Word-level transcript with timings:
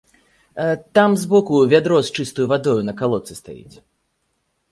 Там 0.97 1.11
збоку 1.23 1.59
вядро 1.73 1.99
з 2.07 2.15
чыстаю 2.17 2.47
вадою 2.53 2.75
на 2.87 2.93
калодцы 3.01 3.33
стаіць. 3.43 3.75